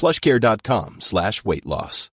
[0.00, 2.08] plushcare.com slash weight loss.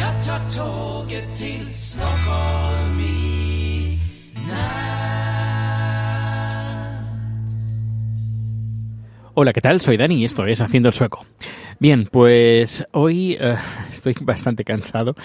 [0.00, 3.98] Jag tar tåget till Stockholm i
[9.42, 9.80] Hola, ¿qué tal?
[9.80, 11.24] Soy Dani y esto es Haciendo el Sueco.
[11.78, 13.56] Bien, pues hoy eh,
[13.90, 15.16] estoy bastante cansado.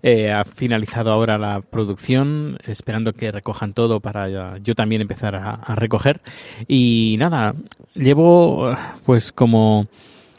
[0.00, 5.74] Eh, ha finalizado ahora la producción, esperando que recojan todo para yo también empezar a,
[5.74, 6.20] recoger.
[6.68, 7.56] Y nada,
[7.94, 9.88] llevo eh, pues como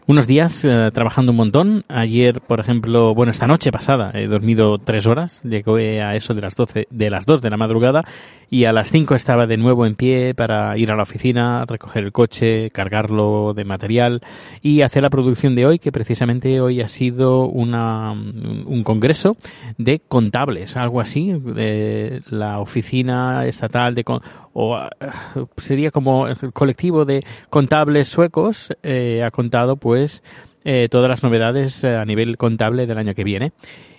[0.08, 1.84] unos días eh, trabajando un montón.
[1.88, 5.42] Ayer, por ejemplo, bueno, esta noche pasada he dormido tres horas.
[5.44, 8.04] Llegué a eso de las 12, de las 2 de la madrugada
[8.50, 12.04] y a las 5 estaba de nuevo en pie para ir a la oficina, recoger
[12.04, 14.22] el coche, cargarlo de material
[14.62, 19.38] y hacer la producción de hoy, que precisamente hoy ha sido una, un congreso
[19.80, 24.22] de contables, algo así, de la oficina estatal de con-
[24.58, 24.90] o ah,
[25.58, 30.24] sería como el colectivo de contables suecos eh, ha contado pues
[30.64, 33.52] eh, todas las novedades eh, a nivel contable del año que viene.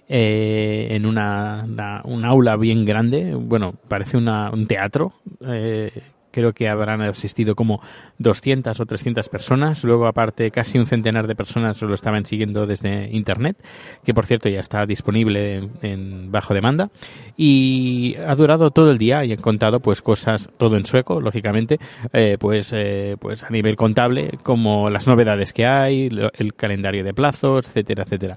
[0.08, 5.14] Eh, en una, una- un aula bien grande bueno parece una- un teatro
[5.44, 5.90] eh,
[6.36, 7.80] creo que habrán asistido como
[8.18, 9.82] 200 o 300 personas.
[9.84, 13.56] Luego, aparte, casi un centenar de personas lo estaban siguiendo desde Internet,
[14.04, 16.90] que por cierto ya está disponible en, bajo demanda.
[17.38, 21.78] Y ha durado todo el día y han contado pues cosas, todo en sueco, lógicamente,
[22.12, 27.14] eh, pues, eh, pues a nivel contable, como las novedades que hay, el calendario de
[27.14, 28.36] plazos, etcétera, etcétera.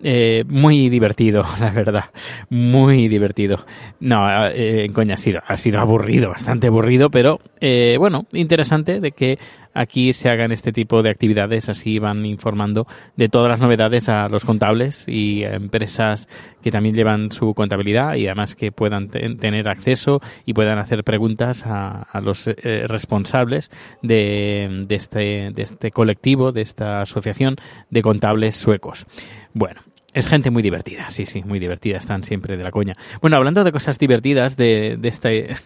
[0.00, 2.04] Eh, muy divertido, la verdad.
[2.50, 3.64] Muy divertido.
[3.98, 9.38] No, en coña ha sido aburrido, bastante aburrido, pero eh, bueno, interesante de que
[9.74, 14.28] aquí se hagan este tipo de actividades, así van informando de todas las novedades a
[14.28, 16.28] los contables y a empresas
[16.62, 21.04] que también llevan su contabilidad y además que puedan te- tener acceso y puedan hacer
[21.04, 23.70] preguntas a, los eh, responsables
[24.02, 27.56] de, de este, de este colectivo, de esta asociación
[27.90, 29.06] de contables suecos.
[29.54, 29.80] Bueno,
[30.14, 32.94] es gente muy divertida, sí, sí, muy divertida, están siempre de la coña.
[33.20, 35.56] Bueno, hablando de cosas divertidas, de, de este,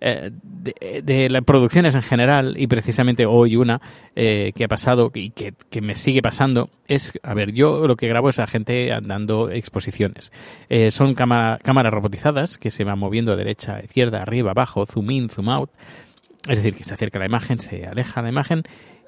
[0.00, 3.80] eh, de, de las producciones en general, y precisamente hoy una
[4.16, 7.96] eh, que ha pasado y que, que me sigue pasando, es, a ver, yo lo
[7.96, 10.32] que grabo es a gente dando exposiciones.
[10.68, 14.86] Eh, son cámara- cámaras robotizadas que se van moviendo de derecha a izquierda, arriba, abajo,
[14.86, 15.70] zoom in, zoom out.
[16.48, 18.62] Es decir, que se acerca la imagen, se aleja la imagen.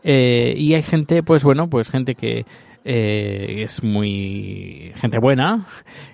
[0.05, 2.44] eh, y hay gente, pues bueno, pues gente que
[2.84, 5.67] eh, es muy gente buena,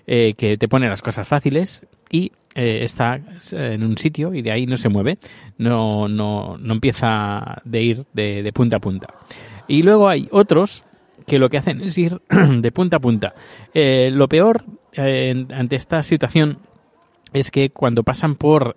[0.06, 3.20] eh, que te pone las cosas fáciles y eh, está
[3.52, 5.18] en un sitio y de ahí no se mueve,
[5.58, 9.08] no, no, no empieza de ir de, de punta a punta.
[9.66, 10.84] Y luego hay otros
[11.26, 13.34] que lo que hacen es ir de punta a punta.
[13.74, 14.64] Lo peor
[14.96, 16.58] ante esta situación
[17.32, 18.76] es que cuando pasan por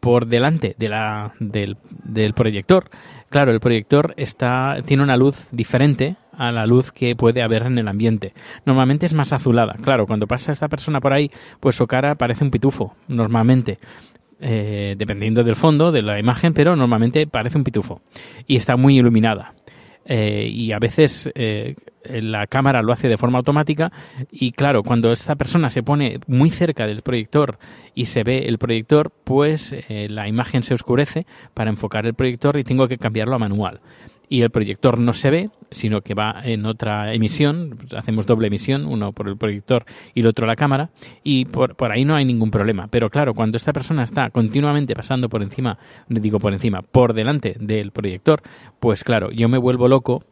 [0.00, 2.90] por delante de la, del, del proyector,
[3.30, 7.78] claro, el proyector está tiene una luz diferente a la luz que puede haber en
[7.78, 8.32] el ambiente.
[8.64, 9.74] Normalmente es más azulada.
[9.82, 13.78] Claro, cuando pasa esta persona por ahí, pues su cara parece un pitufo, normalmente.
[14.40, 18.00] Eh, dependiendo del fondo, de la imagen, pero normalmente parece un pitufo.
[18.46, 19.52] Y está muy iluminada.
[20.10, 23.92] Eh, y a veces eh, la cámara lo hace de forma automática
[24.30, 27.58] y claro, cuando esta persona se pone muy cerca del proyector
[27.94, 32.56] y se ve el proyector, pues eh, la imagen se oscurece para enfocar el proyector
[32.56, 33.80] y tengo que cambiarlo a manual.
[34.28, 38.86] Y el proyector no se ve, sino que va en otra emisión, hacemos doble emisión,
[38.86, 39.84] uno por el proyector
[40.14, 40.90] y el otro la cámara,
[41.22, 42.88] y por, por ahí no hay ningún problema.
[42.88, 45.78] Pero claro, cuando esta persona está continuamente pasando por encima,
[46.08, 48.42] digo por encima, por delante del proyector,
[48.80, 50.24] pues claro, yo me vuelvo loco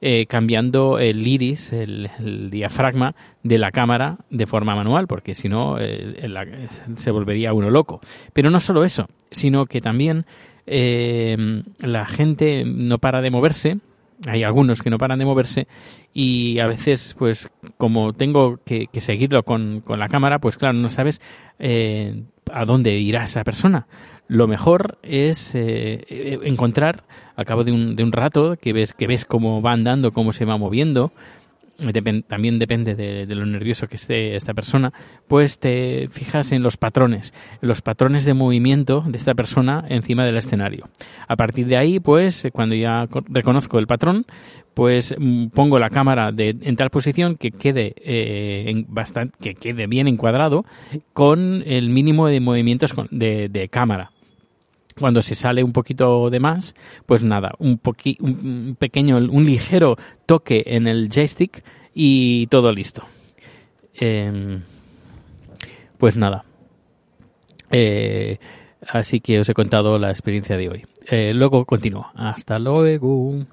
[0.00, 2.10] eh, cambiando el iris, el,
[2.50, 6.26] diafragma de la cámara de forma manual, porque si no eh,
[6.96, 8.00] se volvería uno loco.
[8.32, 10.26] Pero no solo eso, sino que también
[10.66, 13.78] eh, la gente no para de moverse
[14.26, 15.66] hay algunos que no paran de moverse
[16.12, 20.88] y a veces, pues como tengo que, seguirlo con, con, la cámara, pues claro, no
[20.88, 21.20] sabes
[21.58, 22.22] eh,
[22.52, 23.86] a dónde irá esa persona.
[24.26, 27.04] Lo mejor es eh, encontrar,
[27.36, 30.32] a cabo de un, de un rato, que ves, que ves cómo va andando, cómo
[30.32, 31.12] se va moviendo,
[32.28, 34.92] también depende de, lo nervioso que esté esta persona,
[35.26, 40.36] pues te fijas en los patrones, los patrones de movimiento de esta persona encima del
[40.36, 40.88] escenario.
[41.26, 44.24] A partir de ahí, pues cuando ya reconozco el patrón,
[44.74, 49.54] pues mm, pongo la cámara de, en tal posición que quede eh, en bastante, que
[49.54, 50.64] quede bien encuadrado
[51.12, 54.10] con el mínimo de movimientos de cámara
[54.98, 56.74] cuando se sale un poquito de más,
[57.06, 57.80] pues nada, un,
[58.20, 59.96] un pequeño, un ligero
[60.26, 61.64] toque en el joystick
[61.94, 63.04] y todo listo.
[63.94, 64.62] Em,
[65.98, 66.44] pues nada.
[67.70, 68.38] Eh,
[68.86, 70.86] así que os he contado la experiencia de hoy.
[71.10, 72.10] Eh, luego continúo.
[72.14, 73.46] Hasta luego.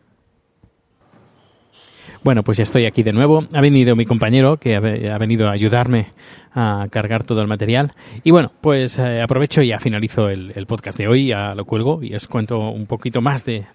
[2.24, 3.44] Bueno, pues ya estoy aquí de nuevo.
[3.52, 6.10] Ha venido mi compañero que ha venido a ayudarme
[6.54, 7.94] a cargar todo el material.
[8.24, 12.04] Y bueno, pues eh, aprovecho y ya finalizo el, podcast de hoy, ya lo cuelgo
[12.04, 13.66] y os cuento un poquito más de,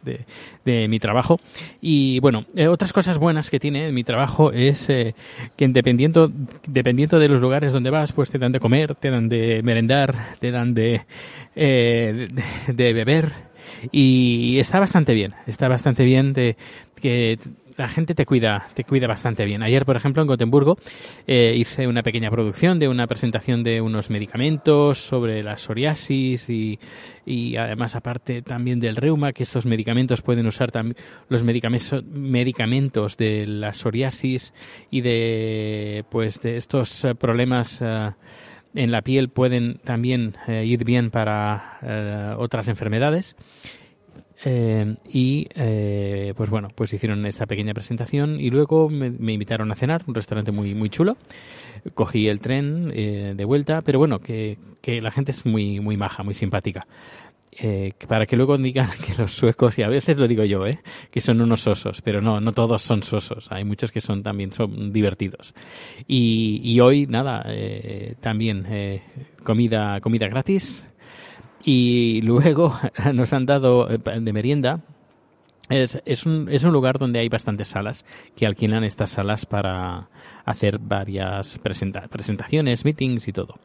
[0.65, 1.41] de, mi trabajo.
[1.81, 5.17] Y bueno, eh, otras cosas buenas que tiene mi trabajo es eh,
[5.57, 6.31] que dependiendo,
[6.69, 10.37] dependiendo de los lugares donde vas, pues te dan de comer, te dan de merendar,
[10.39, 11.03] te dan de,
[11.57, 13.33] de beber.
[13.91, 16.57] Y está bastante bien, está bastante bien de
[17.01, 17.39] que
[17.77, 19.63] la gente te cuida, te cuida bastante bien.
[19.63, 20.77] Ayer, por ejemplo, en Gotemburgo
[21.27, 26.79] eh, hice una pequeña producción de una presentación de unos medicamentos sobre la psoriasis y,
[27.25, 30.97] y además aparte también del reuma, que estos medicamentos pueden usar también
[31.29, 34.55] los medicamentos, de la psoriasis
[34.91, 38.11] y de pues de estos eh, problemas eh,
[38.75, 43.37] en la piel pueden también ir bien para otras enfermedades.
[44.45, 49.75] Eh, y eh, pues bueno, pues hicieron esta pequeña presentación y luego me, invitaron a
[49.75, 51.17] cenar, un restaurante muy, muy chulo.
[51.95, 55.97] Cogí el tren eh, de vuelta, pero bueno, que, que, la gente es muy, muy
[55.97, 56.87] maja, muy simpática.
[58.09, 60.65] para que luego digan que los suecos, y a veces lo digo yo,
[61.11, 64.53] que son unos osos, pero no, no todos son sosos, hay muchos que son también
[64.53, 65.55] son divertidos.
[66.07, 67.47] Y, y hoy, nada,
[68.21, 68.67] también
[69.43, 70.87] comida, comida gratis,
[71.67, 72.79] y luego
[73.13, 74.81] nos han dado eh, de merienda.
[75.69, 78.05] Es, es, un, es un lugar donde hay bastantes salas
[78.37, 80.09] que alquilan estas salas para
[80.45, 83.57] hacer varias presentaciones, meetings y todo.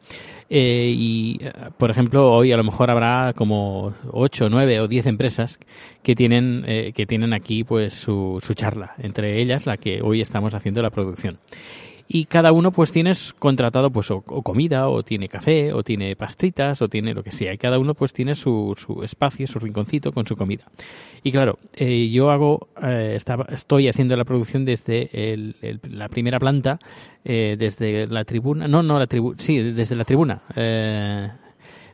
[0.50, 5.06] Eh, y, eh, por ejemplo, hoy a lo mejor habrá como 8, 9 o 10
[5.06, 5.60] empresas
[6.02, 10.54] que tienen, que tienen aquí pues su, su charla, entre ellas la que hoy estamos
[10.54, 11.38] haciendo la producción
[12.14, 16.82] y cada uno pues tienes contratado pues o, comida o tiene café o tiene pastitas
[16.82, 20.12] o tiene lo que sea y cada uno pues tiene su, su espacio, su rinconcito
[20.12, 20.64] con su comida.
[21.22, 25.56] Y claro, eh, yo hago, eh, estaba, estoy haciendo la producción desde el,
[25.88, 26.78] la primera planta,
[27.24, 30.42] eh, desde la tribuna, no, no la tribuna, sí, desde la tribuna,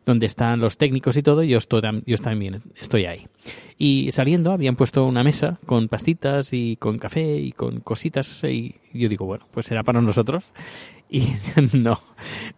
[0.05, 3.29] donde están los técnicos y todo, yo, estoy, yo también estoy ahí.
[3.77, 8.75] Y saliendo habían puesto una mesa con pastitas y con café y con cositas y
[8.93, 10.53] yo digo, bueno, pues será para nosotros.
[11.11, 11.23] Y
[11.73, 11.99] no,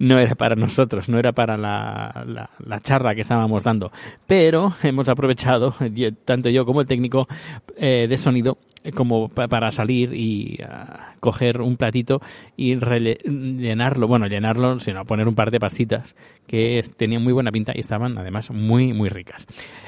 [0.01, 3.93] no era para nosotros, no era para la, la, charla que estábamos dando.
[4.27, 5.73] Pero hemos aprovechado,
[6.25, 7.29] tanto yo como el técnico
[7.77, 8.59] eh, de sonido,
[8.95, 12.21] como para salir y ah, coger un platito
[12.57, 17.73] y llenarlo, bueno, llenarlo, sino poner un par de pastitas que tenían muy buena pinta
[17.75, 19.47] y estaban además muy, muy ricas.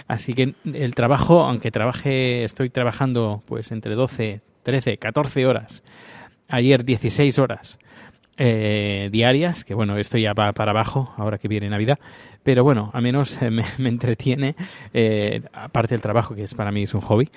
[0.09, 5.83] Así que el trabajo, aunque trabaje, estoy trabajando pues entre 12, 13, 14 horas,
[6.49, 7.79] ayer 16 horas,
[8.37, 11.99] eh, diarias, que bueno, esto ya va para abajo ahora que viene Navidad,
[12.43, 13.39] pero bueno, al menos
[13.79, 14.57] me, entretiene,
[14.95, 17.31] eh, aparte del trabajo que es para mí es un hobby,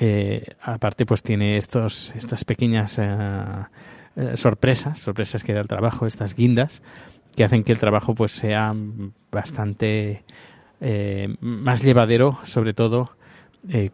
[0.00, 3.06] eh, aparte pues tiene estos, estas pequeñas eh,
[4.16, 6.82] eh, sorpresas, sorpresas que da el trabajo, estas guindas,
[7.36, 8.74] que hacen que el trabajo pues sea
[9.30, 10.24] bastante
[11.40, 13.16] más llevadero, sobre todo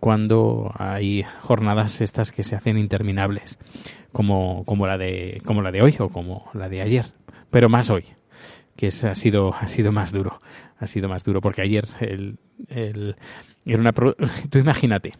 [0.01, 3.59] cuando hay jornadas estas que se hacen interminables,
[4.13, 7.07] como, como, la de, como la de hoy o como la de ayer,
[7.51, 8.05] pero más hoy,
[8.77, 10.41] que es, ha, sido, ha sido más duro,
[10.79, 13.17] ha sido más duro, porque ayer el, el,
[13.65, 13.93] era una...
[14.51, 15.15] Tú imagínate,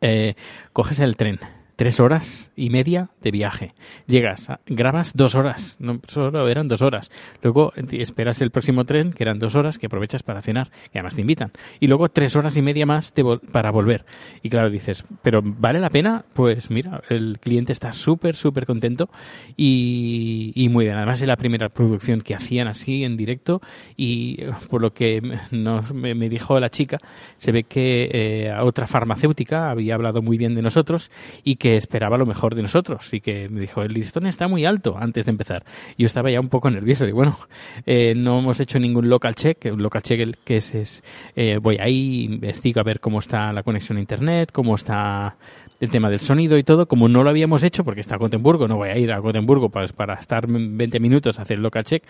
[0.00, 0.34] eh,
[0.72, 1.38] coges el tren,
[1.78, 3.72] tres horas y media de viaje.
[4.08, 7.08] Llegas, grabas dos horas, no solo eran dos horas.
[7.40, 11.14] Luego esperas el próximo tren, que eran dos horas, que aprovechas para cenar, y además
[11.14, 11.52] te invitan.
[11.78, 13.14] Y luego tres horas y media más
[13.52, 14.06] para volver.
[14.42, 16.24] Y claro, dices, ¿pero vale la pena?
[16.34, 19.08] Pues mira, el cliente está súper, súper contento
[19.56, 20.96] y, muy bien.
[20.96, 23.60] Además es la primera producción que hacían así en directo
[23.96, 26.98] y por lo que nos, me, dijo la chica,
[27.36, 31.12] se ve que eh, otra farmacéutica había hablado muy bien de nosotros
[31.44, 34.64] y que esperaba lo mejor de nosotros y que me dijo, el listón está muy
[34.64, 35.64] alto antes de empezar.
[35.96, 37.38] Yo estaba ya un poco nervioso, y bueno,
[37.86, 41.04] eh, no hemos hecho ningún local check, un local check que es, es
[41.36, 45.36] eh, voy ahí, investigo a ver cómo está la conexión a internet, cómo está
[45.80, 48.66] el tema del sonido y todo, como no lo habíamos hecho, porque está a Gotemburgo,
[48.66, 51.84] no voy a ir a Gotemburgo para, para estar 20 minutos a hacer el local
[51.84, 52.02] check,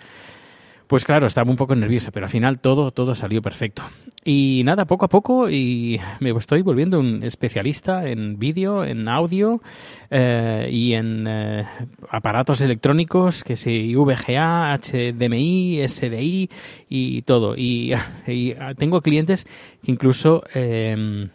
[0.89, 3.83] pues claro, estaba un poco nervioso, pero al final todo, todo salió perfecto.
[4.25, 9.61] Y nada, poco a poco y me estoy volviendo un especialista en vídeo, en audio
[10.11, 11.67] eh, y en eh,
[12.09, 16.51] aparatos electrónicos, que si VGA, HDMI, SDI
[16.89, 17.55] y todo.
[18.29, 19.47] Y, tengo clientes
[19.85, 20.43] que incluso...
[20.55, 21.29] Eh,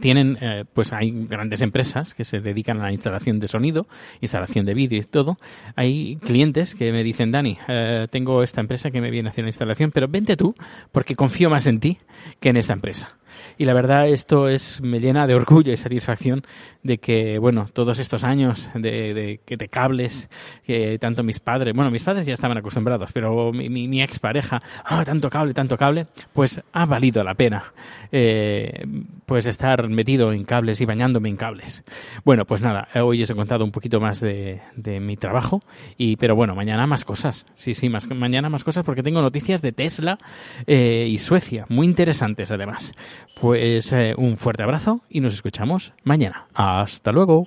[0.00, 3.86] tienen, eh, pues hay grandes empresas que se dedican a la instalación de sonido,
[4.20, 5.36] instalación de vídeo y todo.
[5.76, 9.44] Hay clientes que me dicen, Dani, eh, tengo esta empresa que me viene a hacer
[9.44, 10.54] la instalación, pero vente tú
[10.90, 11.98] porque confío más en ti
[12.40, 13.16] que en esta empresa.
[13.58, 16.42] Y la verdad esto es me llena de orgullo y satisfacción
[16.82, 20.28] de que, bueno, todos estos años de, de, de cables,
[20.64, 24.62] que tanto mis padres, bueno, mis padres ya estaban acostumbrados, pero mi, mi, mi expareja,
[24.84, 27.72] ah, tanto cable, tanto cable, pues ha valido la pena,
[28.10, 28.84] eh,
[29.26, 31.84] pues estar metido en cables y bañándome en cables.
[32.24, 35.62] Bueno, pues nada, hoy os he contado un poquito más de, de mi trabajo,
[35.96, 39.62] y, pero bueno, mañana más cosas, sí, sí, más, mañana más cosas porque tengo noticias
[39.62, 40.18] de Tesla
[40.66, 42.92] eh, y Suecia, muy interesantes además.
[43.40, 46.46] Pues eh, un fuerte abrazo y nos escuchamos mañana.
[46.54, 47.46] Hasta luego.